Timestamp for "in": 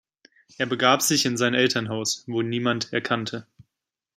1.27-1.37